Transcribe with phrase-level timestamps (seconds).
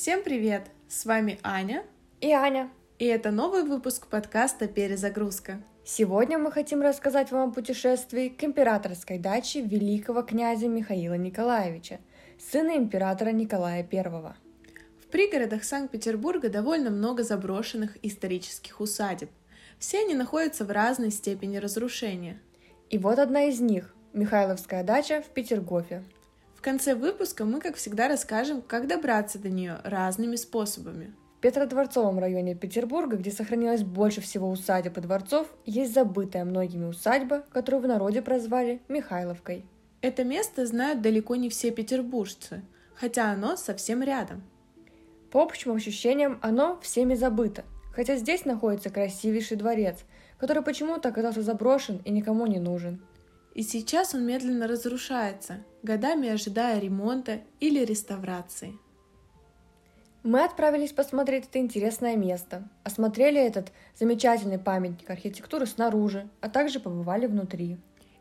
[0.00, 0.70] Всем привет!
[0.88, 1.84] С вами Аня,
[2.22, 2.70] И Аня.
[2.98, 5.60] и это новый выпуск подкаста «Перезагрузка».
[5.84, 11.98] Сегодня мы хотим рассказать вам о путешествии к императорской даче великого князя Михаила Николаевича,
[12.38, 14.34] сына императора Николая I.
[15.04, 19.28] В пригородах Санкт-Петербурга довольно много заброшенных исторических усадеб.
[19.78, 22.40] Все они находятся в разной степени разрушения.
[22.88, 26.02] И вот одна из них– Михайловская дача в Петергофе.
[26.60, 31.14] В конце выпуска мы, как всегда, расскажем, как добраться до нее разными способами.
[31.38, 37.46] В Петродворцовом районе Петербурга, где сохранилось больше всего усадеб и дворцов, есть забытая многими усадьба,
[37.50, 39.64] которую в народе прозвали Михайловкой.
[40.02, 42.60] Это место знают далеко не все петербуржцы,
[42.94, 44.42] хотя оно совсем рядом.
[45.30, 47.64] По общим ощущениям, оно всеми забыто,
[47.94, 50.00] хотя здесь находится красивейший дворец,
[50.36, 53.00] который почему-то оказался заброшен и никому не нужен.
[53.54, 58.78] И сейчас он медленно разрушается, годами ожидая ремонта или реставрации.
[60.22, 67.26] Мы отправились посмотреть это интересное место, осмотрели этот замечательный памятник архитектуры снаружи, а также побывали
[67.26, 67.78] внутри.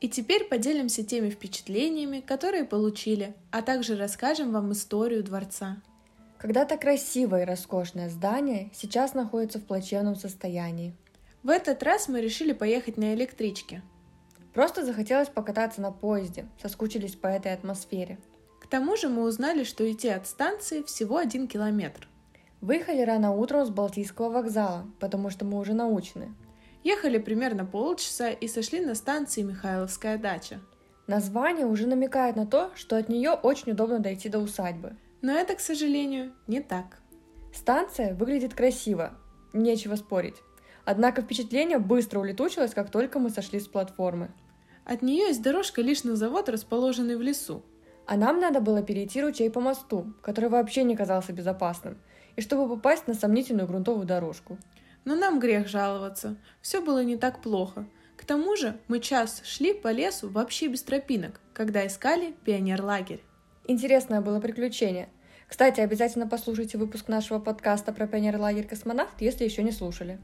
[0.00, 5.82] И теперь поделимся теми впечатлениями, которые получили, а также расскажем вам историю дворца.
[6.38, 10.96] Когда-то красивое и роскошное здание сейчас находится в плачевном состоянии.
[11.42, 13.82] В этот раз мы решили поехать на электричке.
[14.54, 18.18] Просто захотелось покататься на поезде, соскучились по этой атмосфере.
[18.60, 22.08] К тому же мы узнали, что идти от станции всего один километр.
[22.60, 26.34] Выехали рано утром с Балтийского вокзала, потому что мы уже научены.
[26.84, 30.60] Ехали примерно полчаса и сошли на станции Михайловская дача.
[31.06, 34.96] Название уже намекает на то, что от нее очень удобно дойти до усадьбы.
[35.22, 36.98] Но это, к сожалению, не так.
[37.52, 39.14] Станция выглядит красиво,
[39.52, 40.36] нечего спорить.
[40.84, 44.30] Однако впечатление быстро улетучилось, как только мы сошли с платформы.
[44.84, 47.62] От нее есть дорожка лишь на завод, расположенный в лесу.
[48.06, 51.98] А нам надо было перейти ручей по мосту, который вообще не казался безопасным,
[52.34, 54.58] и чтобы попасть на сомнительную грунтовую дорожку.
[55.04, 56.36] Но нам грех жаловаться.
[56.60, 57.86] Все было не так плохо.
[58.16, 63.22] К тому же мы час шли по лесу вообще без тропинок, когда искали пионерлагерь.
[63.66, 65.08] Интересное было приключение.
[65.48, 70.18] Кстати, обязательно послушайте выпуск нашего подкаста про пионерлагерь «Космонавт», если еще не слушали.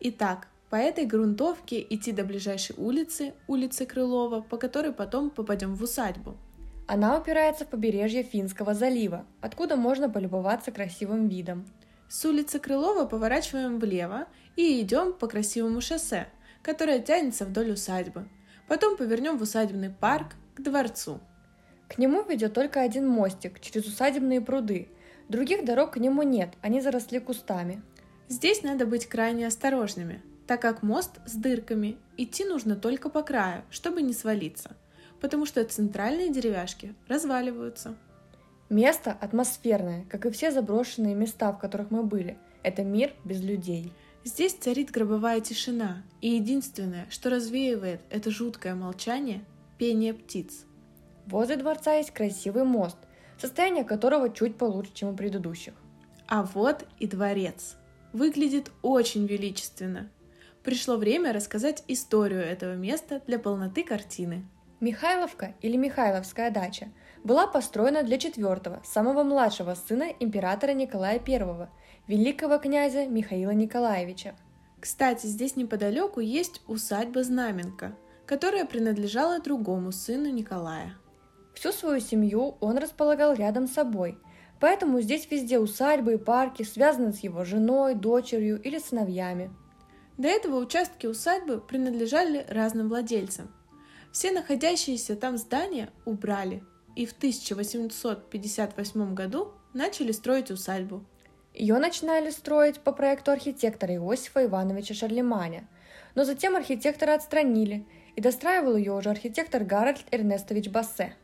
[0.00, 5.82] Итак, по этой грунтовке идти до ближайшей улицы, улицы Крылова, по которой потом попадем в
[5.82, 6.38] усадьбу.
[6.88, 11.66] Она упирается в побережье Финского залива, откуда можно полюбоваться красивым видом.
[12.08, 16.28] С улицы Крылова поворачиваем влево и идем по красивому шоссе,
[16.62, 18.26] которое тянется вдоль усадьбы.
[18.66, 21.20] Потом повернем в усадебный парк к дворцу.
[21.86, 24.88] К нему ведет только один мостик через усадебные пруды.
[25.28, 27.82] Других дорог к нему нет, они заросли кустами.
[28.28, 30.22] Здесь надо быть крайне осторожными,
[30.52, 34.76] так как мост с дырками, идти нужно только по краю, чтобы не свалиться,
[35.18, 37.96] потому что центральные деревяшки разваливаются.
[38.68, 42.36] Место атмосферное, как и все заброшенные места, в которых мы были.
[42.62, 43.94] Это мир без людей.
[44.24, 49.46] Здесь царит гробовая тишина, и единственное, что развеивает это жуткое молчание–
[49.78, 50.66] пение птиц.
[51.24, 52.98] Возле дворца есть красивый мост,
[53.38, 55.72] состояние которого чуть получше, чем у предыдущих.
[56.26, 57.76] А вот и дворец.
[58.12, 60.10] Выглядит очень величественно.
[60.64, 64.44] Пришло время рассказать историю этого места для полноты картины.
[64.78, 66.88] Михайловка или Михайловская дача
[67.24, 71.68] была построена для четвертого, самого младшего сына императора Николая I,
[72.06, 74.34] великого князя Михаила Николаевича.
[74.80, 80.94] Кстати, здесь неподалеку есть усадьба Знаменка, которая принадлежала другому сыну Николая.
[81.54, 84.18] Всю свою семью он располагал рядом с собой,
[84.60, 89.50] поэтому здесь везде усадьбы и парки связаны с его женой, дочерью или сыновьями.
[90.18, 93.50] До этого участки усадьбы принадлежали разным владельцам.
[94.12, 96.62] Все находящиеся там здания убрали,
[96.94, 101.04] и в 1858 году начали строить усадьбу.
[101.54, 105.68] Ее начинали строить по проекту архитектора Иосифа Ивановича Шарлеманя,
[106.14, 107.86] но затем архитектора отстранили,
[108.16, 111.14] и достраивал ее уже архитектор Гарольд Эрнестович Бассе.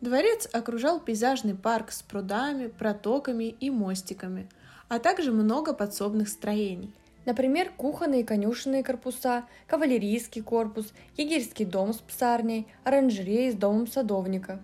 [0.00, 4.48] Дворец окружал пейзажный парк с прудами, протоками и мостиками,
[4.88, 6.94] а также много подсобных строений.
[7.26, 14.62] Например, кухонные и конюшенные корпуса, кавалерийский корпус, егерский дом с псарней, оранжереи с домом садовника.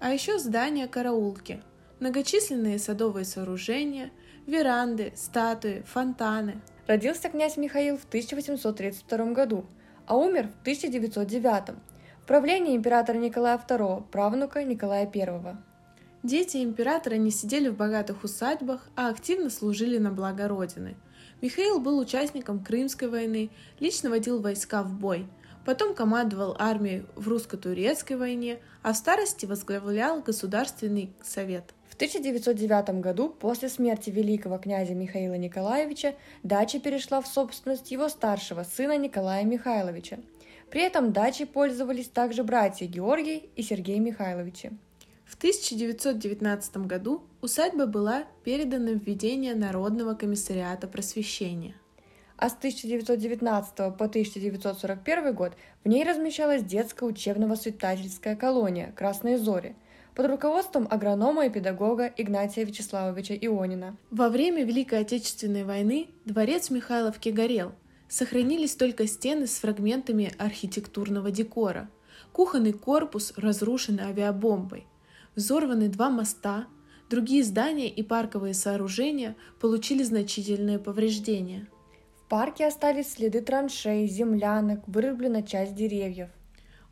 [0.00, 1.62] А еще здания караулки,
[2.00, 4.10] многочисленные садовые сооружения,
[4.46, 6.60] веранды, статуи, фонтаны.
[6.86, 9.64] Родился князь Михаил в 1832 году,
[10.06, 11.74] а умер в 1909
[12.22, 15.56] в правлении императора Николая II, правнука Николая I.
[16.22, 20.96] Дети императора не сидели в богатых усадьбах, а активно служили на благо Родины.
[21.42, 25.26] Михаил был участником Крымской войны, лично водил войска в бой,
[25.66, 31.74] потом командовал армией в русско-турецкой войне, а в старости возглавлял Государственный совет.
[31.88, 38.62] В 1909 году, после смерти великого князя Михаила Николаевича, дача перешла в собственность его старшего
[38.62, 40.18] сына Николая Михайловича.
[40.70, 44.72] При этом дачей пользовались также братья Георгий и Сергей Михайловичи.
[45.26, 51.74] В 1919 году усадьба была передана в ведение Народного комиссариата просвещения.
[52.36, 59.74] А с 1919 по 1941 год в ней размещалась детская учебно-воспитательская колония «Красные зори»,
[60.14, 63.96] под руководством агронома и педагога Игнатия Вячеславовича Ионина.
[64.10, 67.72] Во время Великой Отечественной войны дворец Михайловки горел.
[68.08, 71.90] Сохранились только стены с фрагментами архитектурного декора.
[72.32, 74.86] Кухонный корпус разрушен авиабомбой.
[75.36, 76.66] Взорваны два моста,
[77.10, 81.68] другие здания и парковые сооружения получили значительные повреждения.
[82.16, 86.30] В парке остались следы траншей, землянок, вырублена часть деревьев.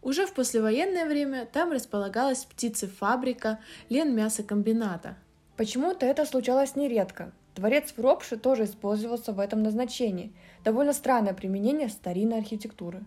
[0.03, 5.17] Уже в послевоенное время там располагалась птицефабрика, ленмясокомбината.
[5.57, 7.33] Почему-то это случалось нередко.
[7.57, 10.35] Дворец в Ропше тоже использовался в этом назначении.
[10.65, 13.05] Довольно странное применение старинной архитектуры.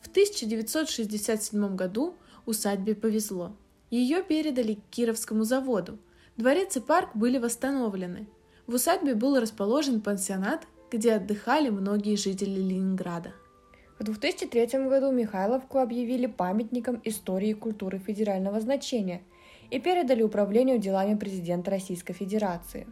[0.00, 2.14] В 1967 году
[2.46, 3.54] усадьбе повезло.
[3.92, 5.98] Ее передали к Кировскому заводу.
[6.38, 8.26] Дворец и парк были восстановлены.
[8.66, 13.34] В усадьбе был расположен пансионат, где отдыхали многие жители Ленинграда.
[13.98, 19.20] В 2003 году Михайловку объявили памятником истории и культуры федерального значения
[19.70, 22.86] и передали управлению делами президента Российской Федерации.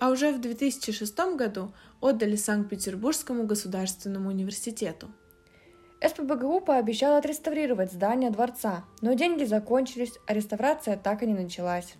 [0.00, 5.08] А уже в 2006 году отдали Санкт-Петербургскому государственному университету.
[6.06, 11.94] СПБГУ пообещал отреставрировать здание дворца, но деньги закончились, а реставрация так и не началась.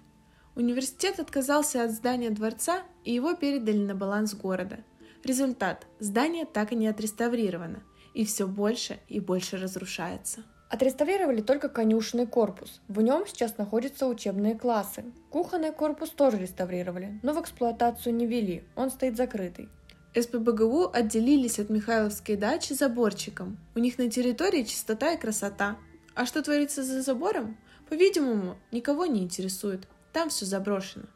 [0.54, 4.78] Университет отказался от здания дворца, и его передали на баланс города.
[5.24, 7.82] Результат– здание так и не отреставрировано–
[8.18, 10.42] и все больше и больше разрушается.
[10.70, 12.80] Отреставрировали только конюшенный корпус.
[12.88, 15.04] В нем сейчас находятся учебные классы.
[15.30, 19.68] Кухонный корпус тоже реставрировали, но в эксплуатацию не вели, он стоит закрытый.
[20.20, 23.58] СПБГУ отделились от Михайловской дачи заборчиком.
[23.74, 25.76] У них на территории чистота и красота.
[26.14, 27.56] А что творится за забором?
[27.88, 29.86] По-видимому, никого не интересует.
[30.12, 31.06] Там все заброшено.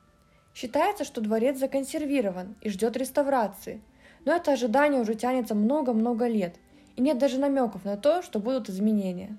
[0.54, 3.82] Считается, что дворец законсервирован и ждет реставрации.
[4.24, 6.56] Но это ожидание уже тянется много-много лет–
[6.96, 9.36] и нет даже намеков на то, что будут изменения.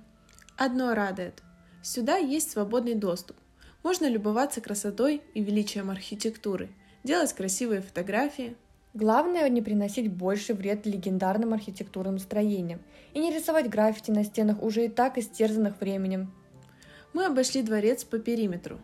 [0.58, 1.42] Одно радует.
[1.82, 3.38] Сюда есть свободный доступ.
[3.84, 6.70] Можно любоваться красотой и величием архитектуры,
[7.04, 8.56] делать красивые фотографии.
[8.94, 12.80] Главное не приносить больше вред легендарным архитектурным строениям
[13.14, 16.32] и не рисовать граффити на стенах уже и так истерзанных временем.
[17.14, 18.80] Мы обошли дворец по периметру.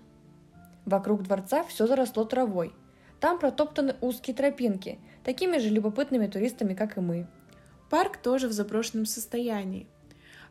[0.85, 2.73] Вокруг дворца все заросло травой.
[3.19, 7.27] Там протоптаны узкие тропинки, такими же любопытными туристами, как и мы.
[7.91, 9.85] Парк тоже в заброшенном состоянии.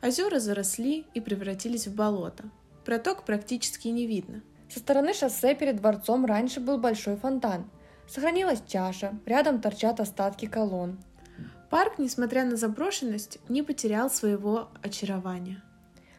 [0.01, 2.45] Озера заросли и превратились в болото.
[2.85, 4.43] Проток практически не видно.
[4.69, 7.69] Со стороны шоссе перед дворцом раньше был большой фонтан.
[8.09, 10.99] Сохранилась чаша, рядом торчат остатки колонн.
[11.69, 15.63] Парк, несмотря на заброшенность, не потерял своего очарования.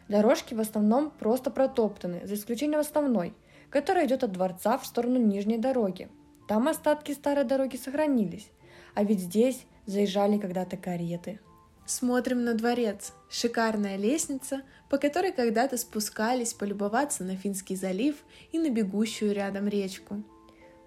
[0.08, 3.34] Дорожки в основном просто протоптаны, за исключением основной,
[3.70, 6.08] которая идет от дворца в сторону нижней дороги.
[6.46, 8.48] Там остатки старой дороги сохранились,
[8.94, 11.40] а ведь здесь заезжали когда-то кареты.
[11.86, 13.12] Смотрим на дворец.
[13.28, 18.14] Шикарная лестница, по которой когда-то спускались полюбоваться на Финский залив
[18.52, 20.22] и на бегущую рядом речку.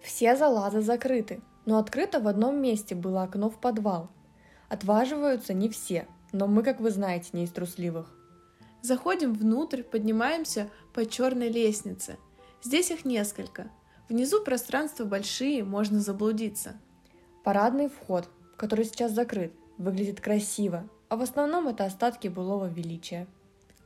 [0.03, 4.09] Все залазы закрыты, но открыто в одном месте было окно в подвал.
[4.67, 8.13] Отваживаются не все, но мы, как вы знаете, не из трусливых.
[8.81, 12.17] Заходим внутрь, поднимаемся по черной лестнице.
[12.61, 13.71] Здесь их несколько.
[14.09, 16.75] Внизу пространства большие, можно заблудиться.
[17.45, 23.25] Парадный вход, который сейчас закрыт, выглядит красиво, а в основном это остатки былого величия.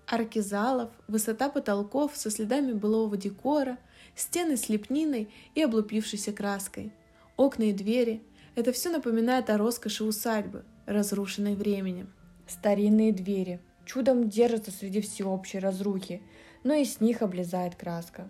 [0.07, 3.77] Арки залов, высота потолков со следами былого декора,
[4.19, 6.91] стены с лепниной и облупившейся краской,
[7.35, 8.21] окна и двери–
[8.55, 12.11] это все напоминает о роскоши усадьбы, разрушенной временем.
[12.47, 16.21] Старинные двери чудом держатся среди всеобщей разрухи,
[16.63, 18.27] но и с них облезает краска.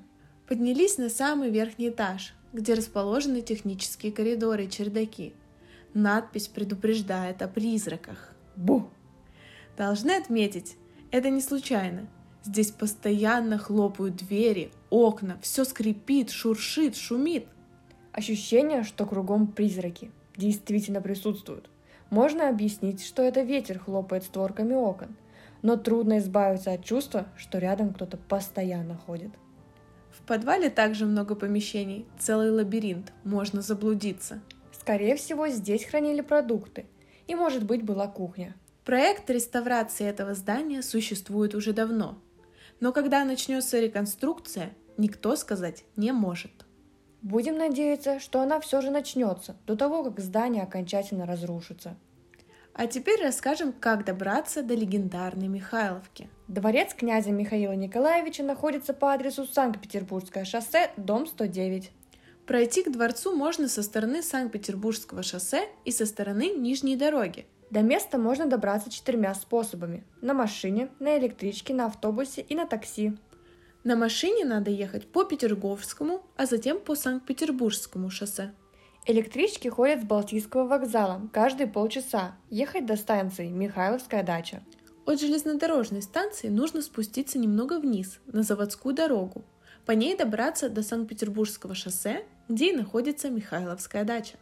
[0.47, 5.33] Поднялись на самый верхний этаж, где расположены технические коридоры и чердаки–
[5.97, 8.31] Надпись предупреждает о призраках.
[8.55, 8.87] Бу!
[9.77, 10.75] Должны отметить,
[11.09, 12.07] это не случайно.
[12.43, 17.47] Здесь постоянно хлопают двери, окна, все скрипит, шуршит, шумит.
[18.11, 21.69] Ощущение, что кругом призраки, действительно присутствуют.
[22.09, 25.15] Можно объяснить, что это ветер хлопает створками окон,
[25.61, 29.31] но трудно избавиться от чувства, что рядом кто-то постоянно ходит.
[30.11, 34.41] В подвале также много помещений, целый лабиринт, можно заблудиться–
[34.87, 36.85] Скорее всего, здесь хранили продукты.
[37.27, 38.55] И, может быть, была кухня.
[38.85, 42.17] Проект реставрации этого здания существует уже давно.
[42.79, 46.51] Но когда начнется реконструкция, никто сказать не может.
[47.21, 51.95] Будем надеяться, что она все же начнется до того, как здание окончательно разрушится.
[52.73, 56.29] А теперь расскажем, как добраться до легендарной Михайловки.
[56.47, 61.91] Дворец князя Михаила Николаевича находится по адресу Санкт-Петербургское шоссе, дом 109.
[62.45, 67.47] Пройти к дворцу можно со стороны Санкт-Петербургского шоссе и со стороны Нижней дороги.
[67.69, 70.05] До места можно добраться четырьмя способами.
[70.21, 73.17] На машине, на электричке, на автобусе и на такси.
[73.83, 78.53] На машине надо ехать по Петерговскому, а затем по Санкт-Петербургскому шоссе.
[79.05, 82.35] Электрички ходят с Балтийского вокзала каждые полчаса.
[82.49, 84.63] Ехать до станции Михайловская дача.
[85.05, 89.45] От железнодорожной станции нужно спуститься немного вниз, на заводскую дорогу.
[89.85, 94.35] По ней добраться до Санкт-Петербургского шоссе, где и находится Михайловская дача.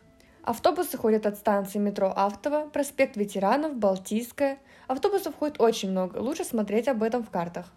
[0.45, 4.59] Автобусы ходят от станции метро Автово, проспект Ветеранов, Балтийская.
[4.87, 7.73] Автобусов ходит очень много, лучше смотреть об этом в картах.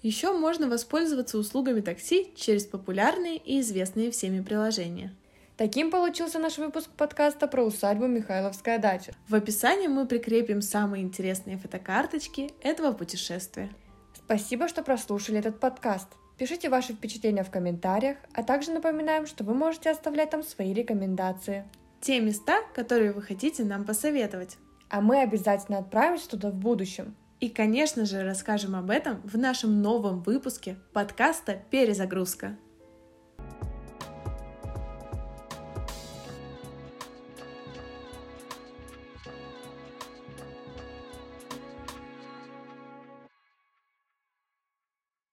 [0.00, 5.14] Еще можно воспользоваться услугами такси через популярные и известные всеми приложения.
[5.58, 9.12] Таким получился наш выпуск подкаста про усадьбу Михайловская дача.
[9.28, 13.70] В описании мы прикрепим самые интересные фотокарточки этого путешествия.
[14.14, 16.08] Спасибо, что прослушали этот подкаст.
[16.44, 21.64] Пишите ваши впечатления в комментариях, а также напоминаем, что вы можете оставлять там свои рекомендации.
[22.02, 24.58] Те места, которые вы хотите нам посоветовать.
[24.90, 27.16] А мы обязательно отправимся туда в будущем.
[27.40, 32.58] И, конечно же, расскажем об этом в нашем новом выпуске подкаста «Перезагрузка».